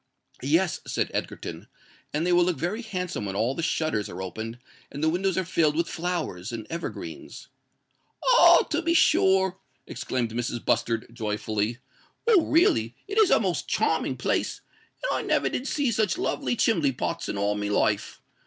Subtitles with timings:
[0.41, 1.67] "Yes," said Egerton:
[2.11, 4.57] "and they will look very handsome when all the shutters are opened
[4.91, 7.49] and the windows are filled with flowers and evergreens."
[8.25, 8.65] "Oh!
[8.71, 10.65] to be sure," exclaimed Mrs.
[10.65, 11.77] Bustard, joyfully.
[12.25, 14.61] "Well, really, it is a most charming place;
[15.03, 18.23] and I never did see such lovely chimbley pots in all my life.